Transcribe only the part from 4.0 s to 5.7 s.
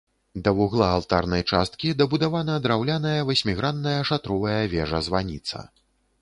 шатровая вежа-званіца.